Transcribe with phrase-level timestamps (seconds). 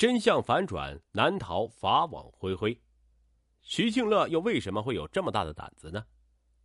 [0.00, 2.80] 真相反转，难逃法网恢恢。
[3.60, 6.06] 徐庆乐又为什么会有这么大的胆子呢？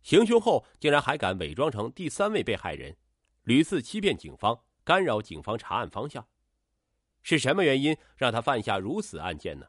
[0.02, 2.96] 行凶后竟然还敢伪装成第三位被害人，
[3.42, 6.26] 屡次欺骗警方，干扰警方查案方向。
[7.22, 9.66] 是什么原因让他犯下如此案件呢？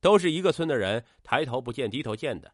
[0.00, 2.52] 都是一个村的人，抬头不见低头见的。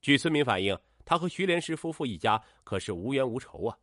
[0.00, 3.76] 据村民反映，他和徐连石夫妇一家可是无冤无仇啊。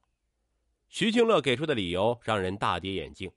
[0.88, 3.30] 徐庆乐给出的理由让人大跌眼镜。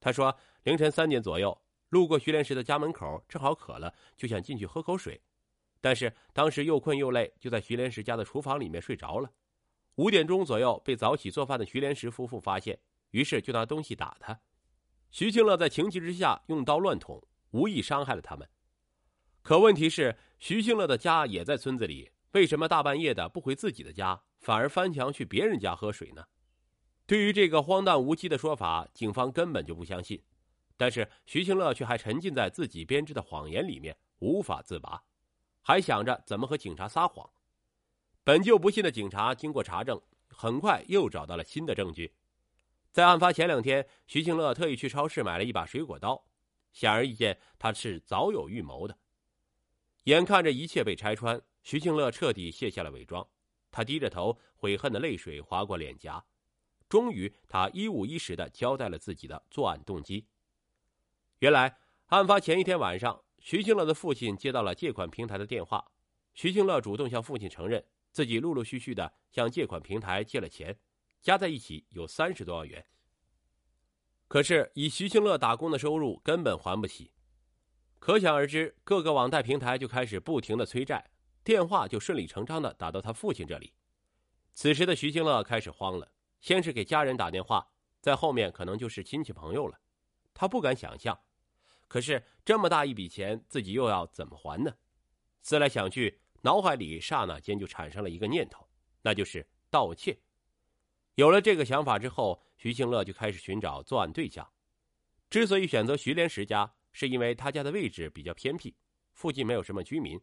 [0.00, 1.60] 他说，凌晨三点左右
[1.94, 5.22] 路过徐连石的家门口，正好渴了，就想进去喝口水。
[5.80, 9.30] 但是当时又困又累，就在徐连石家的厨房里面睡着了。
[9.94, 12.76] 五点钟左右被早起做饭的徐连石夫妇发现，
[13.12, 14.40] 于是就拿东西打他。
[15.12, 17.22] 徐庆乐在情急之下用刀乱捅，
[17.52, 18.48] 无意伤害了他们。
[19.42, 26.24] 可问题是，徐庆乐的家也在村子里，为什么大半夜的不回自己的家，反而翻墙去别人家喝水呢？
[27.06, 30.20] 对于这个荒诞无稽的说法，警方根本就不相信。
[30.76, 35.04] 但是徐庆乐却还沉浸在自己编织的谎言里面，无法自拔，
[35.62, 37.30] 还想着怎么和警察撒谎。
[38.24, 42.14] 本就不信的警察经过查证，很快又找到了新的证据。
[42.90, 46.26] 在案发前两天，徐庆乐特意去超市买了一把水果刀，
[46.72, 48.96] 显而易见，他是早有预谋的。
[50.04, 53.26] 眼看着一切被拆穿，徐庆乐彻底卸下了伪装。
[53.70, 56.24] 他低着头，悔恨的泪水划过脸颊。
[56.88, 60.26] 终于，他一五一十的交代了自己的作案动机。
[61.44, 65.86] 原来，案发前一天晚上，徐庆乐的父亲接到了借款平台的电话。
[66.32, 70.74] 徐庆乐主动向父亲承认，自己陆陆续续的向借款平台借了钱，
[71.20, 72.82] 加在一起有三十多万元。
[74.26, 77.12] 可是，以徐庆乐打工的收入，根本还不起。
[77.98, 81.10] 可想而知，各个网贷平台就开始不停的催债，
[81.44, 83.74] 电话就顺理成章的打到他父亲这里。
[84.54, 86.10] 此时的徐庆乐开始慌了，
[86.40, 87.68] 先是给家人打电话，
[88.00, 89.78] 在后面可能就是亲戚朋友了。
[90.36, 91.16] 他不敢想象，
[91.94, 94.74] 可是这么大一笔钱，自己又要怎么还呢？
[95.42, 98.68] 思来想去，脑海里刹那间就产生了一个念头，
[99.02, 100.18] 那就是盗窃。
[101.14, 104.44] 有了这个想法之后，徐庆乐就开始寻找作案对象。
[105.30, 108.74] 之所以选择徐连石家，是因为他家的位置比较偏僻，
[109.12, 110.20] 附近没有什么居民。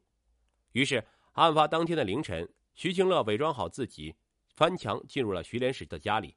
[0.73, 1.01] 于是，
[1.35, 4.13] 案发当天的凌晨，徐庆乐伪装好自己，
[4.57, 6.35] 翻墙进入了徐连石的家里。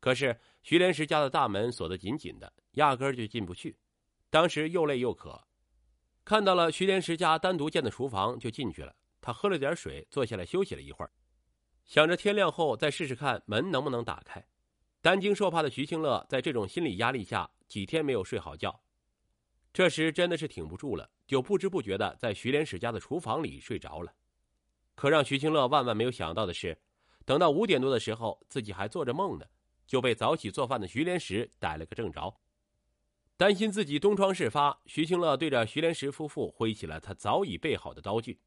[0.00, 3.76] 可是，徐连石家的大门锁得紧紧的，压根儿就进不去。
[4.30, 5.42] 当时又累又渴，
[6.24, 8.94] 看到了徐连石家单独建的厨房，就进去了。
[9.20, 11.10] 他喝了点水，坐下来休息了一会儿，
[11.84, 14.44] 想着天亮后再试试看门能不能打开。
[15.00, 18.78] 担惊受怕的徐庆乐在这种心理压力下，几天没有睡好觉。
[19.72, 24.12] 这时真的是挺不住了，就不知不觉的在徐连石家的厨房里睡着了。
[24.94, 26.76] 可让徐庆乐万万没有想到的是，
[27.24, 29.46] 等到五点多的时候，自己还做着梦呢，
[29.86, 32.34] 就被早起做饭的徐连石逮了个正着。
[33.38, 38.40] 担心自己东窗事发，徐清乐对着徐连石夫妇挥起了他早已备好的刀具，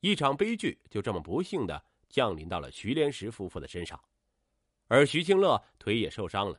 [0.00, 4.02] 一场悲剧就这么不幸的降临到了徐连石夫妇的身上，
[4.88, 6.58] 而徐清乐腿也受伤了。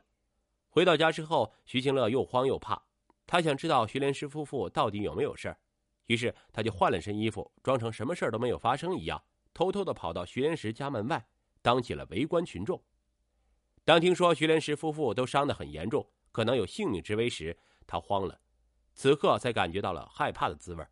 [0.68, 2.80] 回到家之后，徐清乐又慌又怕。
[3.26, 5.58] 他想知道徐连石夫妇到底有没有事儿，
[6.06, 9.20] 于是他就换了身衣服，装成什么事儿都没有发生一样，
[9.52, 11.26] 偷偷的跑到徐连石家门外，
[11.60, 12.80] 当起了围观群众。
[13.82, 18.40] 当听说徐连石夫妇都伤得很严重，可能有性命之危时，他慌了，
[18.94, 20.86] 此刻才感觉到了害怕的滋味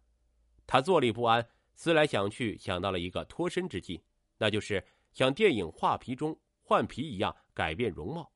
[0.66, 4.02] 他坐立不安，思来想去，想到了一个脱身之计，
[4.38, 8.32] 那就是像电影《画皮》中换皮一样改变容貌。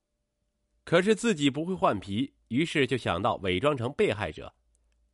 [0.84, 2.34] 可是自己不会换皮。
[2.48, 4.54] 于是就想到伪装成被害者，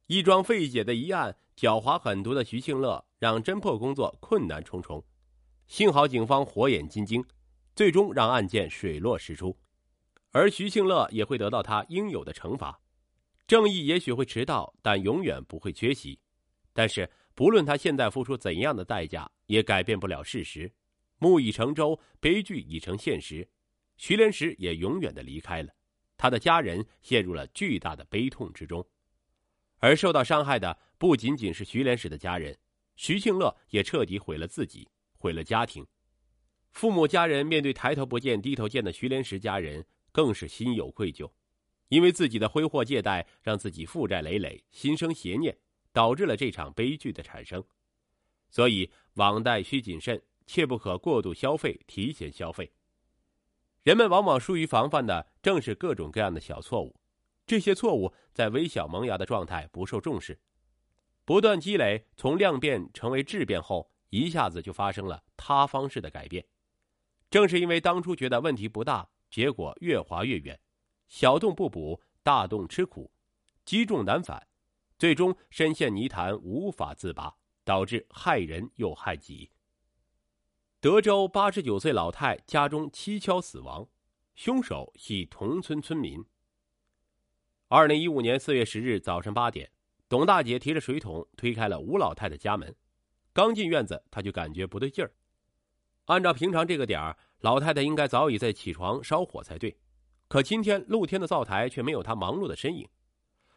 [0.09, 5.03] 一桩费解的疑案，狡猾狠毒的徐庆乐让侦破工作困难重重。
[5.67, 7.25] 幸好警方火眼金睛，
[7.75, 9.57] 最终让案件水落石出，
[10.33, 12.79] 而徐庆乐也会得到他应有的惩罚。
[13.51, 16.17] 正义也许会迟到，但永远不会缺席。
[16.73, 20.73] 但是不论他现在付出怎样的代价，也改变不了事实。
[21.19, 23.45] 木已成舟，悲剧已成现实，
[23.97, 25.75] 徐连石也永远的离开了。
[26.17, 28.87] 他的家人陷入了巨大的悲痛之中，
[29.79, 32.57] 而受到伤害的不仅仅是徐连石的家人，
[32.95, 34.89] 徐庆乐也彻底毁了自己，
[35.19, 35.85] 毁了家庭。
[36.71, 41.29] 父母家人面对抬头不见低头见的徐连石家人，更是心有愧疚，
[41.91, 45.59] 因为自己的挥霍借贷让自己负债累累，心生邪念，
[45.93, 47.63] 导致了这场悲剧的产生。
[48.49, 52.73] 所以，网贷需谨慎，切不可过度消费、提前消费。
[53.83, 56.95] 人们往往疏于防范的正是各种各样的小错误，
[57.45, 60.39] 这些错误在微小萌芽的状态不受重视，
[61.25, 66.47] 不断积累，从量变成为质变后，一下子就发生了塌方式的改变。
[67.31, 70.61] 正是因为当初觉得问题不大，结果越滑越远，
[71.11, 73.13] 小洞不补，大洞吃苦，
[73.65, 74.47] 积重难返，
[74.97, 77.35] 最终深陷泥潭无法自拔，
[77.65, 79.51] 导致害人又害己。
[80.81, 83.89] 德州八十九岁老太家中蹊跷死亡，
[84.37, 86.25] 凶手系同村村民。
[87.67, 89.69] 二零一五年四月十日早晨八点，
[90.09, 92.75] 董大姐提着水桶推开了吴老太的家门，
[93.33, 95.13] 刚进院子，她就感觉不对劲儿。
[96.05, 99.77] 按照平常这个点儿，老太太应该早已在起床烧火才对，
[100.31, 102.89] 可今天露天的灶台却没有他忙碌的身影，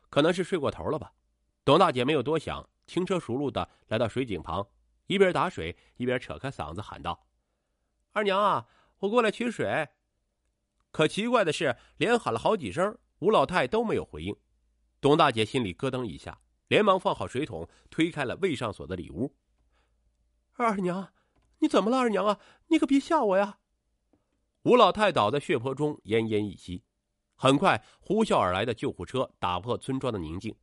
[0.09, 1.13] 可能是睡过头了吧？
[1.63, 4.67] 董大姐没有多想，轻车熟路的来到水井旁。
[5.05, 7.27] 一边打水一边扯开嗓子喊道
[8.13, 8.65] ：“二娘啊，
[8.97, 9.89] 我过来取水。”
[10.89, 14.35] 可奇怪的是，连喊了好几声，吴老太都没有回应。
[14.99, 19.35] 董大姐心里咯噔一下，连忙放好水桶，推开了未上锁的里屋。
[20.57, 21.13] “二娘，
[21.59, 21.99] 你怎么了？
[21.99, 22.39] 二娘啊，
[22.69, 23.59] 你可别吓我呀！”
[24.63, 26.81] 吴老太倒在血泊中，奄奄一息。
[27.35, 30.55] 很快，呼啸而来的救护车打破村庄的宁静，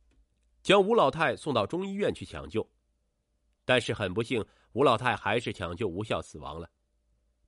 [0.63, 2.67] 将吴老太送到中医院去抢救。
[3.63, 4.43] 但是很不幸，
[4.73, 6.67] 吴老太还是抢救无效死亡了。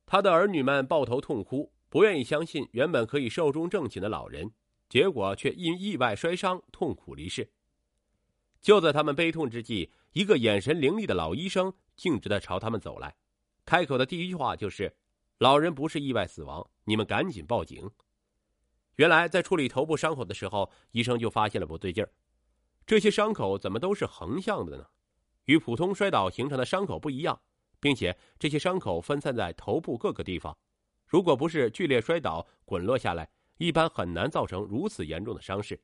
[0.05, 4.51] 他的儿女们抱头痛哭，不愿意相信原本可以寿终正寝的老人，
[4.87, 7.51] 结果却因意外摔伤痛苦离世。
[8.61, 13.15] 就在他们悲痛之际，一个眼神凌厉的老医生径直的朝他们走来，
[13.65, 14.95] 开口的第一句话就是
[15.39, 17.89] ：“老人不是意外死亡，你们赶紧报警。”
[18.97, 22.11] 原来在处理头部伤口的时候，医生就发现了不对劲儿，
[22.85, 24.85] 这些伤口怎么都是横向的呢？
[25.45, 27.41] 与普通摔倒形成的伤口不一样，
[27.79, 30.55] 并且这些伤口分散在头部各个地方。
[31.07, 35.79] 如果不是剧烈摔倒滚落下来，一般很难造成如此严重的伤势。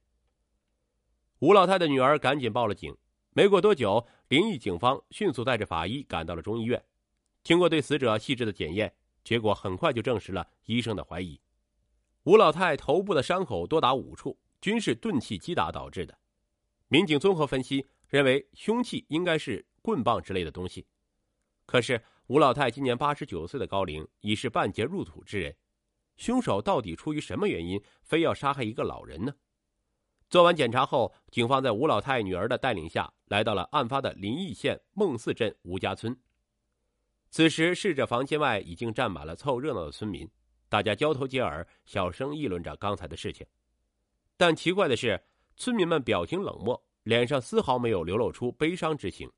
[1.40, 2.96] 吴老太的女儿赶紧报了警。
[3.34, 6.84] 没过多久，临沂警方迅速带着法医赶到了中医院。
[7.44, 8.94] 经过对死者细致的检验，
[9.24, 11.40] 结果很快就证实了医生的怀疑：
[12.24, 16.18] 吴老太头部的伤口多达五处，均是钝器击打导致的。
[16.88, 17.86] 民警综合分析。
[18.10, 20.88] 认为凶器应该是棍棒之类的东西，
[21.68, 25.56] 可是吴老太今年八十九岁的高龄，已是半截入土之人，
[26.18, 29.36] 凶手到底出于什么原因，非要杀害一个老人呢？
[30.28, 36.20] 做完检查后，警方在吴老太女儿的带领下来到了案发的临沂县孟寺镇吴家村。
[37.30, 40.30] 此时，逝者房间外已经站满了凑热闹的村民，
[40.68, 43.46] 大家交头接耳，小声议论着刚才的事情。
[44.38, 45.22] 但奇怪的是，
[45.56, 46.82] 村民们表情冷漠。
[47.04, 49.32] 脸上丝毫没有流露出悲伤之情，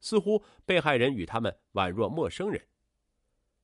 [0.00, 2.64] 似乎被害人与他们宛若陌生人。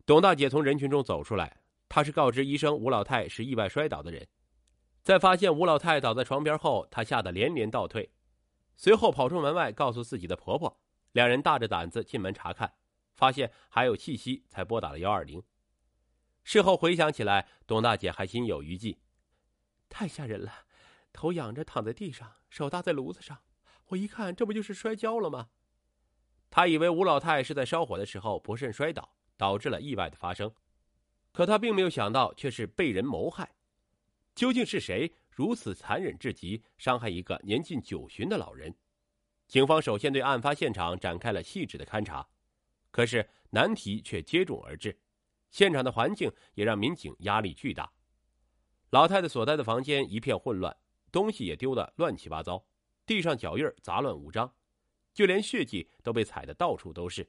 [0.05, 1.57] 董大姐从人群中走出来，
[1.89, 4.27] 她是告知医生吴老太是意外摔倒的人。
[5.03, 8.11] 在发现吴老太倒在床边后，她吓得连连倒退，
[8.77, 10.77] 随后跑出门外告诉自己的婆婆。
[11.13, 12.71] 两人大着胆子进门查看，
[13.15, 15.43] 发现还有气息，才拨打了幺二零。
[16.43, 18.99] 事后回想起来，董大姐还心有余悸，
[19.89, 20.67] 太吓人了。
[21.13, 23.39] 头仰着躺在地上，手搭在炉子上，
[23.87, 25.49] 我一看，这不就是摔跤了吗？
[26.51, 30.53] 他以为吴老太是在烧火的时候不慎摔倒，导致了意外的发生，
[31.33, 33.55] 可他并没有想到，却是被人谋害。
[34.35, 38.75] 究竟是谁如此残忍至极，伤害一个年近九旬的老人？
[39.47, 42.27] 警方首先对案发现场展开了细致的勘查，
[42.95, 44.97] 可是难题却接踵而至，
[45.51, 47.93] 现场的环境也让民警压力巨大。
[48.91, 50.77] 老太太所在的房间一片混乱。
[51.11, 52.65] 东西也丢得乱七八糟，
[53.05, 54.55] 地上脚印杂乱无章，
[55.13, 57.29] 就连血迹都被踩得到处都是。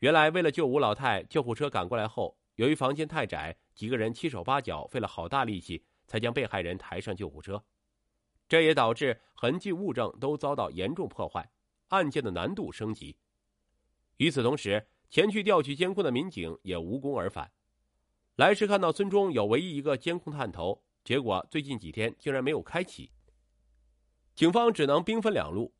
[0.00, 7.64] 原来，为了救吴老太，救护车赶过来后，由于房间太窄，几个人七手八脚费了好大力气，才将被害人抬上救护车。
[8.48, 11.52] 这也导致痕迹物证都遭到严重破坏，
[11.90, 13.16] 案件的难度升级。
[14.16, 17.50] 与此同时，前去调取监控的民警也无功而返。
[18.36, 20.82] 来时看到村中有唯一一个监控探头。
[21.04, 23.12] 结果最近几天竟然没有开启，
[24.34, 25.72] 警方只能兵分两路，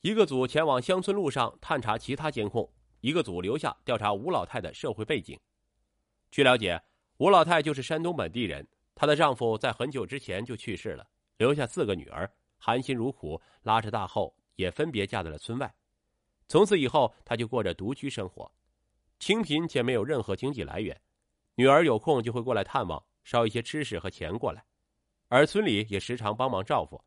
[0.00, 5.36] 一个组前往乡村路上探查其他监控，一个组留下调查吴老太的社会背景。
[6.30, 6.80] 据了解，
[7.16, 11.04] 吴老太就是山东本地人，她的丈夫在很久之前就去世了，
[11.38, 15.74] 留下四个女儿，含辛茹苦拉扯大后，也分别嫁在了村外。
[16.50, 18.50] 从此以后，他就过着独居生活，
[19.20, 21.00] 清贫且没有任何经济来源。
[21.54, 23.00] 女儿有空就会过来探望。
[23.22, 24.64] 捎一些吃食和钱过来，
[25.28, 27.00] 而村里也时常帮忙照顾，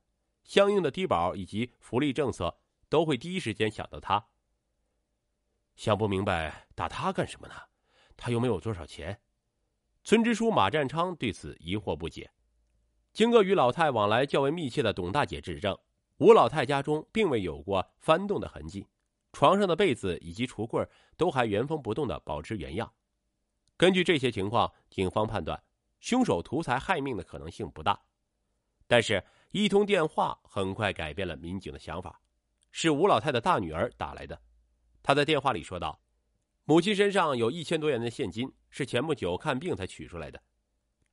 [0.46, 2.56] 相应的低保以及福利政策
[2.88, 4.26] 都会第一时间想到他。
[5.76, 7.56] 想不明白打他干什么呢？
[8.16, 9.20] 他又没有多少钱。
[10.06, 12.32] 村支书马占昌对此疑惑不解。
[13.12, 15.78] 经过与老太往来较为密切的董大姐指证，
[16.20, 18.88] 吴老太家中并未有过翻动的痕迹，
[19.34, 20.88] 床上的被子以及橱柜
[21.18, 22.94] 都还原封不动的保持原样。
[23.76, 25.62] 根据这些情况，警方判断。
[26.00, 27.98] 凶手图财害命的可能性不大，
[28.88, 32.20] 但是一通电话很快改变了民警的想法，
[32.72, 34.42] 是吴老太的大女儿打来的。
[35.02, 36.02] 她在电话里说道
[36.66, 40.44] ：“母亲身上有一千多元的现金，是前不久看病才取出来的。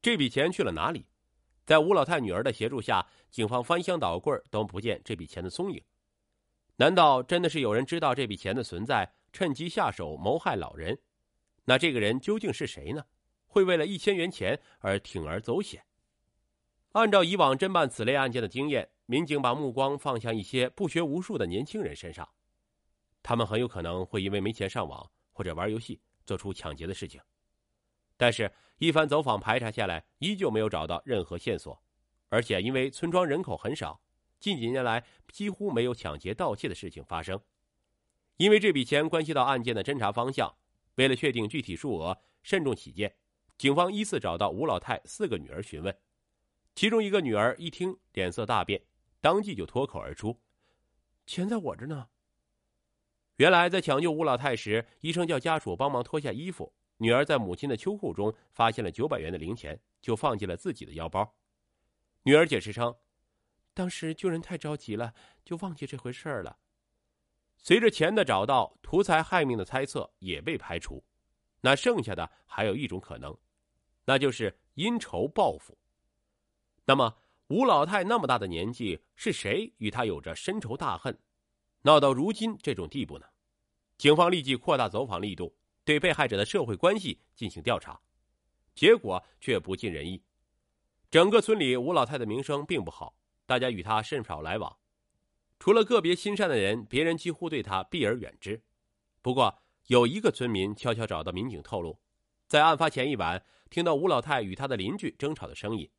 [0.03, 1.07] 这笔钱去了哪里？”
[1.65, 5.81] 在吴老太女儿的协助下，警方翻箱倒柜都不见这笔钱的踪影。
[6.80, 10.99] 难道真的是有人知道这笔钱的存在，趁机下手谋害老人？
[11.66, 13.04] 那这个人究竟是谁呢？
[13.49, 15.84] 会为了一千元钱而铤而走险？
[16.92, 22.26] 按照以往侦办此类案件的经验，民警把目光放向一些不学无术的年轻人身上，
[23.22, 27.20] 他们很有可能会因为没钱上网或者玩游戏，做出抢劫的事情。
[28.16, 31.78] 但是，一番走访排查下来，依旧没有找到任何线索，
[32.30, 34.00] 而且因为村庄人口很少，
[34.40, 37.40] 近几年来几乎没有抢劫盗窃的事情发生。
[38.38, 40.52] 因为这笔钱关系到案件的侦查方向，
[40.94, 43.14] 为了确定具体数额，慎重起见，
[43.59, 45.94] 警方依次找到吴老太四个女儿询问。
[46.75, 48.82] 其中一个女儿一听，脸色大变，
[49.20, 50.40] 当即就脱口而出
[51.26, 52.09] ：“钱在我这呢。”
[53.37, 61.35] 原来在抢救吴老太时，医生叫家属帮忙脱下衣服，女儿在母亲的秋裤中发现了九百元的零钱，就放进了自己的腰包。
[62.23, 62.94] 女儿解释称
[63.75, 66.59] ：“当时救人太着急了，就忘记这回事了。”
[67.62, 71.05] 随着钱的找到，图财害命的猜测也被排除，
[71.61, 73.37] 那剩下的还有一种可能，
[74.07, 75.77] 那就是因仇报复。
[76.87, 77.15] 那么，
[77.49, 81.17] 吴老太那么大的年纪，是谁与他有着深仇大恨，
[81.83, 83.27] 闹到如今这种地步呢？
[83.99, 88.00] 警方立即扩大走访力度，对被害者的社会关系进行调查，
[88.75, 90.23] 结果却不尽人意。
[91.11, 93.15] 整个村里，吴老太的名声并不好，
[93.50, 94.78] 大家与他甚少来往，
[95.59, 98.62] 除了个别心善的人，别人几乎对他避而远之。
[99.21, 101.99] 不过，有一个村民悄悄找到民警透露，
[102.47, 105.90] 在案发前一晚，听到吴老太与他的邻居争吵的声音。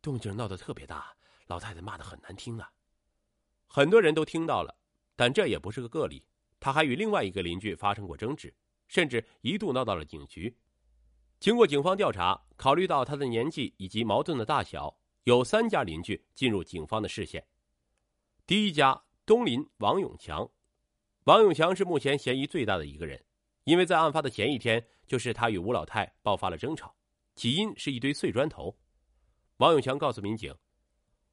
[0.00, 1.14] 动静闹得特别大，
[1.48, 2.72] 老太太骂的很难听啊！
[3.66, 4.74] 很多人都听到了，
[5.14, 6.24] 但这也不是个个例。
[6.58, 8.54] 他还与另外一个邻居发生过争执，
[8.88, 10.56] 甚至一度闹到了警局。
[11.38, 17.46] 经过警方调查，考虑到他的年纪以及矛盾的大小，有三家邻居进入警方的视线。
[18.46, 20.50] 第一家东邻王永强，
[21.24, 23.22] 王永强是目前嫌疑最大的一个人，
[23.64, 26.94] 因为在案发的前一天，就是他与吴老太爆发了争吵，
[27.34, 28.76] 起因是一堆碎砖头。
[29.58, 30.54] 王永强告诉民警：“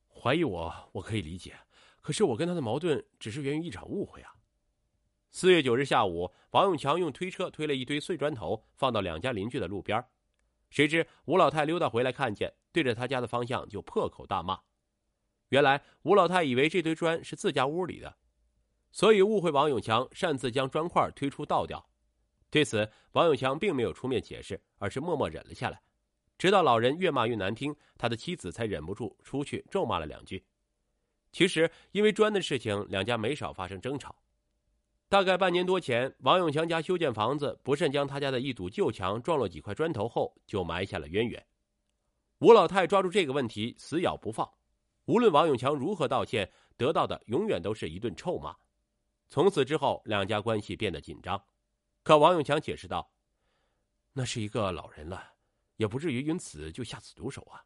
[0.08, 1.58] 怀疑我，我可以理解，
[2.02, 4.36] 可是我跟他的矛盾只是源于一场误会啊。”
[5.32, 10.04] 四月九日下午，王永强用推车推了一堆碎砖头放到两家邻居的路边，
[10.70, 14.60] 谁知吴老太溜达回来，看见对着他家的方向就破口大骂。
[15.50, 18.18] 原来吴老太以为这堆砖是自家屋里的，
[18.92, 21.84] 所以误会王永强擅自将砖块推出倒掉。
[22.50, 25.82] 对此，王永强并没有出面解释，而是默默忍了下来。
[26.38, 30.46] 直到老人越骂越难听，他的妻子才忍不住出去咒骂了两句。
[31.32, 34.16] 其实，因为砖的事情，两家没少发生争吵。
[35.10, 41.46] 大概半年多前，王永强家修建房子，不慎将他家的一堵旧墙撞落几块砖头后，就埋下了渊源。
[42.40, 44.50] 吴老太抓住这个问题死咬不放，
[45.06, 48.56] 无论王永强如何道歉，得到的永远都是一顿臭骂。
[49.30, 51.42] 从此之后，两家关系变得紧张。
[52.04, 53.12] 可王永强解释道
[54.14, 55.34] ：“那是一个老人了。”
[55.78, 57.64] 也不至于因此就下此毒手啊！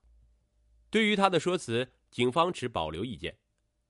[0.89, 3.37] 对于他的说辞，警方持保留意见。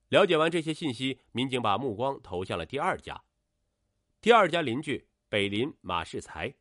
[0.09, 3.19] 了解完这些信息，民警把目光投向了第二家。
[4.21, 6.53] 第二家邻居北邻马世才，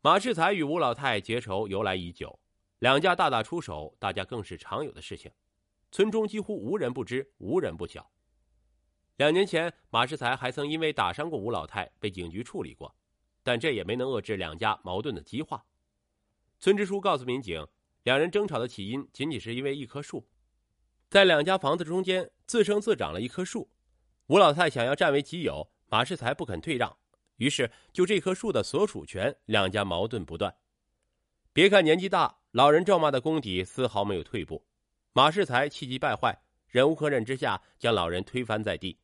[0.00, 2.38] 马世才与吴老太结仇由来已久，
[2.78, 5.32] 两家大打出手，大家更是常有的事情。
[5.90, 8.12] 村中几乎无人不知，无人不晓。
[9.16, 12.94] 两年前，马世才还曾因为打伤过吴老太，被警局处理过，
[13.42, 15.66] 但这也没能遏制两家矛盾的激化。
[16.60, 17.66] 村支书告诉民警，
[18.04, 20.28] 两人争吵的起因仅仅是因为一棵树，
[21.10, 23.68] 在两家房子中间自生自长了一棵树。
[24.28, 26.96] 吴老太想要占为己有，马世才不肯退让，
[27.36, 30.56] 于是就这棵树的所属权，两家矛盾不断。
[31.52, 34.64] 别看年纪大，老人咒骂的功底丝毫没有退步。
[35.12, 36.34] 马世才气急败坏，
[36.66, 38.98] 忍无可忍之下将老人推翻在地。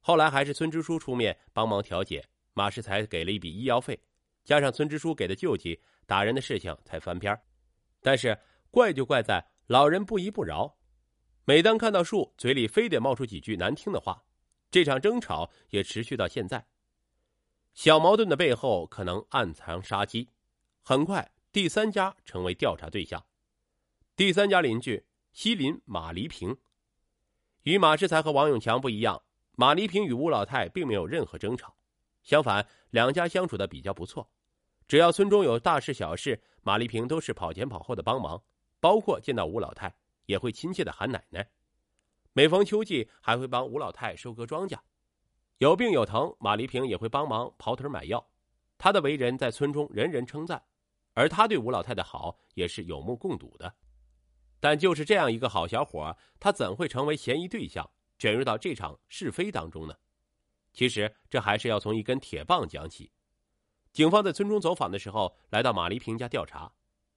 [0.00, 4.00] 后来还是村支书出面帮忙调解，马世才给了一笔医药费，
[4.42, 5.78] 加上村支书给的救济。
[6.06, 7.38] 打人的事情才翻篇
[8.00, 8.38] 但是
[8.70, 10.78] 怪就怪在老人不依不饶，
[11.44, 14.22] 每当看到树，嘴里非得冒出几句难听的话。
[14.70, 16.66] 这场争吵也持续到现在。
[17.74, 20.28] 小矛盾的背后可能暗藏杀机。
[20.82, 23.24] 很快，第三家成为调查对象。
[24.14, 26.56] 第三家邻居西邻马黎平，
[27.64, 29.22] 与马世才和王永强不一样，
[29.56, 31.76] 马黎平与吴老太并没有任何争吵，
[32.22, 34.30] 相反，两家相处的比较不错。
[34.88, 38.42] 只要村中有大事小事，马丽萍都是跑前跑后的帮忙，
[38.78, 39.94] 包括见到吴老太，
[40.26, 41.50] 也会亲切的喊奶奶。
[42.36, 44.76] 每逢秋季，还会帮吴老太收割庄稼。
[45.56, 48.22] 有病有疼，马丽萍也会帮忙跑腿买药。
[48.76, 50.62] 她的为人在村中人人称赞，
[51.14, 53.74] 而她对吴老太的好也是有目共睹的。
[54.60, 59.94] 但就是这样一个好小伙，他怎会成为嫌疑对象，卷入到这场是非当中呢？
[60.74, 63.10] 其实，这还是要从一根铁棒讲起。
[63.94, 66.70] 警方在村中走访的时候，来到马丽萍家调查。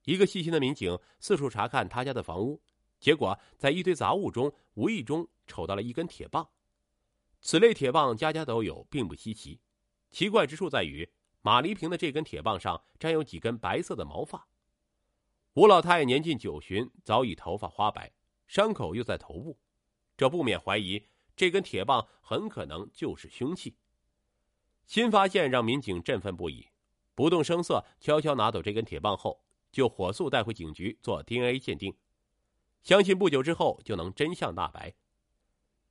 [0.05, 2.61] 一个细心的民警四处查看他家的房屋，
[2.99, 6.49] 结果在一堆杂物中无意中瞅到了一根铁棒。
[7.41, 9.61] 此类铁棒家家都有，并不稀奇。
[10.09, 11.09] 奇怪之处在于，
[11.41, 14.47] 马黎平的这根铁棒上沾有几根白色的毛发。
[15.53, 18.11] 吴老太年近九旬，早已头发花白，
[18.47, 19.57] 伤口又在头部，
[20.17, 23.77] 这不免怀疑这根铁棒很可能就是凶器。
[24.85, 26.67] 新发现让民警振奋不已，
[27.15, 31.95] 不动声色悄悄拿走这根铁棒后，就火速带回警局做 DNA 鉴定，
[32.83, 34.93] 相信不久之后就能真相大白。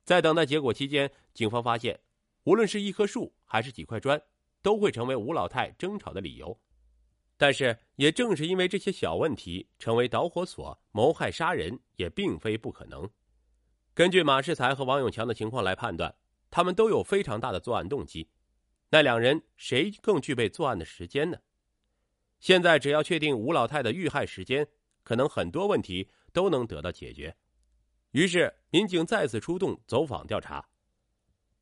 [0.03, 1.99] 在等待结果期间，警方发现，
[2.43, 4.21] 无论是一棵树还是几块砖，
[4.61, 6.59] 都会成为吴老太争吵的理由。
[7.37, 13.09] 但是，也正是因为这些小问题，成为导火索，谋害杀人也并非不可能。
[13.93, 16.13] 根据马世才和王永强的情况来判断，
[16.49, 18.29] 他们都有非常大的作案动机。
[18.89, 21.37] 那两人谁更具备作案的时间呢？
[22.39, 24.67] 现在只要确定吴老太的遇害时间，
[25.03, 27.35] 可能很多问题都能得到解决。
[28.11, 30.69] 于是，民警再次出动走访调查。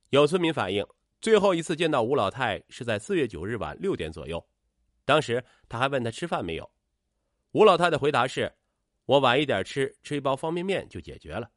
[0.10, 0.86] 有村民反映，
[1.20, 4.48] 最后一次见到吴老太是在四月九日晚六点左右，
[5.04, 6.72] 当时他还问他吃饭没有。
[7.52, 8.54] 吴老太的回答是
[9.06, 11.52] ：“我晚一点吃，吃一包方便面就解决了。”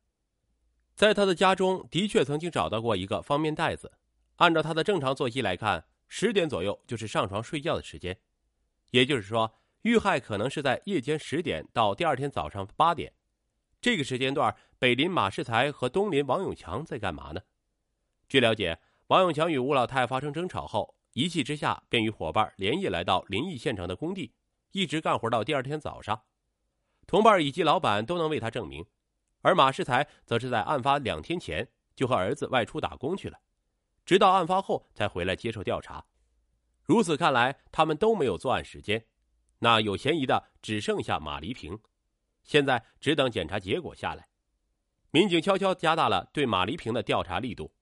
[0.96, 3.92] 在他的家中的确曾经找到过一个方便袋子。
[4.36, 8.18] 按照他的正常作息来看，十点左右就是上床睡觉的时间，
[8.90, 13.12] 也就是说，遇害可能是在夜间十点到第二天早上八点。
[13.80, 17.40] 这个时间段，北邻马世才和东邻王永强在干嘛呢？
[18.28, 24.34] 据了解，王永强与吴老太发生争吵后，一气之下便与伙伴连夜来到临沂县城的工地，
[24.72, 26.22] 一直干活到第二天早上。
[27.06, 28.84] 同伴以及老板都能为他证明，
[29.40, 33.38] 而马世才则是在案发两天前就和儿子外出打工去了。
[34.04, 36.04] 直到案发后才回来接受调查，
[36.84, 39.06] 如此看来，他们都没有作案时间。
[39.60, 41.78] 那有嫌疑的只剩下马黎平，
[42.42, 44.26] 现在只等检查结果下来。
[45.10, 47.72] 民警悄悄加大了对马黎平的调查力度。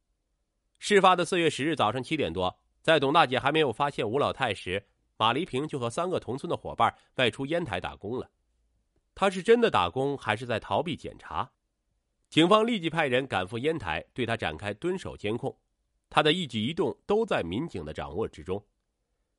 [0.79, 8.31] 事发的四月十日早上七点多，在董大姐还没有发现吴老太时，马黎平就和三个同村的伙伴外出烟台打工了。
[9.15, 11.51] 他是真的打工，还是在逃避检查？
[12.29, 15.57] 警方立即派人赶赴烟台，对他展开蹲守监控。
[16.11, 18.65] 他的一举一动都在民警的掌握之中。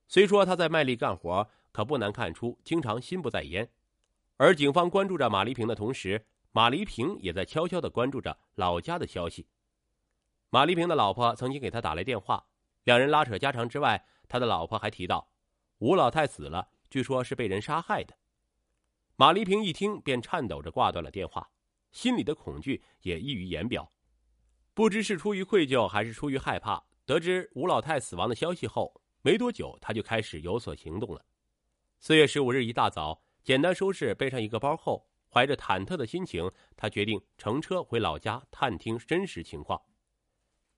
[0.08, 3.72] 虽说他在卖力干活，可不难看出，经常心不在焉。
[4.36, 9.48] 而警方关注着马丽萍的同时，马丽萍也在悄悄的关注着老家的消息。
[10.50, 12.46] 马丽萍的老婆曾经给他打来电话，
[12.84, 15.32] 两人拉扯家常之外，他的老婆还提到，
[15.78, 18.14] 吴老太死了，据说是被人杀害的。
[19.16, 21.50] 马丽萍一听便颤抖着挂断了电话，
[21.94, 23.90] 心里的恐惧也溢于言表。
[24.74, 31.24] 不知是出于愧疚还是出于害怕，得知吴老太死亡的消息后，没多久他就开始有所行动了。
[32.02, 39.82] 四月十五日一大早，简单收拾，背上一个包后，怀着忐忑的心情，他决定乘车回老家探听真实情况。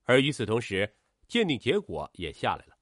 [0.05, 0.95] 而与此同时，
[1.27, 2.75] 鉴定结果也下来了，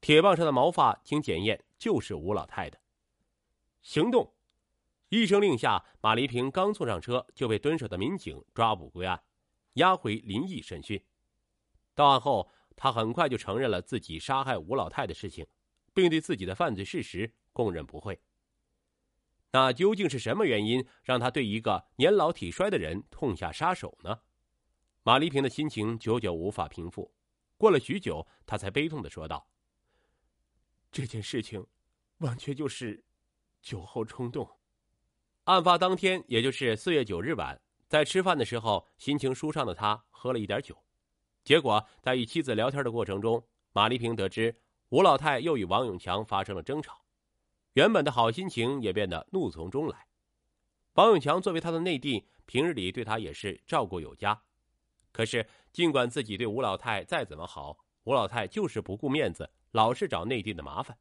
[0.00, 2.80] 铁棒上的毛发经检验就是吴老太的。
[3.82, 4.32] 行动！
[5.08, 9.20] 一声令下，马黎平刚坐上车，就被蹲守的民警抓捕归案。
[9.74, 11.04] 押回临沂审讯。
[11.96, 15.44] 到案后，他很快就承认了自己杀害吴老太的事情，
[15.92, 18.20] 并对自己的犯罪事实供认不讳。
[19.50, 24.20] 那究竟是什么原因让他对一个年老体衰的人痛下杀手呢？
[25.02, 27.10] 马丽萍的心情久久无法平复。
[27.56, 29.48] 过了许久，他才悲痛的说道
[30.92, 31.66] ：“这件事情，
[32.18, 33.02] 完全就是
[33.62, 34.46] 酒后冲动。
[35.44, 40.76] 案发当天，也就是四月九日晚。”在吃饭的时候，心情舒畅的他喝了一点酒，
[41.44, 43.42] 结果在与妻子聊天的过程中，
[43.72, 44.54] 马丽萍得知
[44.88, 47.05] 吴老太又与王永强发生了争吵，
[47.76, 50.06] 原本的好心情也变得怒从中来。
[50.94, 54.42] 王永强作为他的内弟，平日里对他也是照顾有加，
[55.12, 60.96] 可是尽管自己对吴老太再怎么好，吴老太就是不顾面子，老是找内弟的麻烦。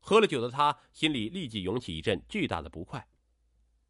[0.00, 3.06] 喝了酒的他心里立即涌起一阵巨大的不快。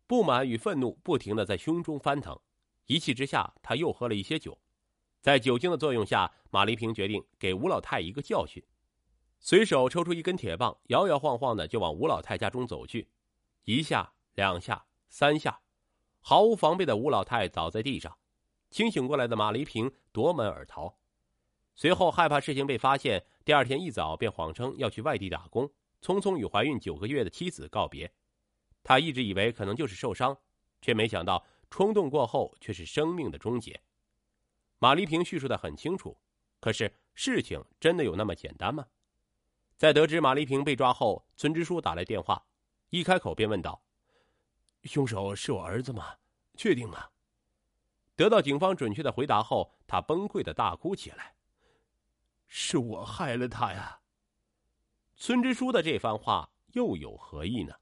[0.06, 2.38] 不满与愤怒不停的在胸中翻腾，
[2.84, 4.60] 一气之下，他又喝了一些酒，
[5.22, 8.62] 在酒精的作用下，马丽萍决定给吴老太一个教训，
[9.46, 13.10] 随手抽出一根铁棒，摇摇晃晃的就往吴老太家中走去，
[13.64, 15.60] 一下、两下、三下，
[16.20, 18.16] 毫无防备的吴老太倒在地上，
[18.70, 20.98] 清醒过来的马黎平夺门而逃。
[21.74, 28.10] 随后害怕事情被发现，第二天一早便谎称要去外地打工，匆匆与怀孕九个月的妻子告别。
[28.82, 30.34] 他一直以为可能就是受伤，
[30.80, 33.78] 却没想到冲动过后却是生命的终结。
[34.78, 36.18] 马黎平叙述的很清楚，
[36.60, 38.86] 可是事情真的有那么简单吗？
[39.84, 42.42] 在得知马丽萍被抓后，村支书打来电话，
[42.88, 43.82] 一开口便问道。
[44.84, 46.16] 凶手是我儿子吗？
[46.56, 47.06] 确定吗？
[48.16, 51.34] 得到警方准确的回答后，他崩溃的大哭起来。
[52.46, 54.00] 是我害了他呀！
[55.16, 57.74] 村支书的这番话又有何意呢？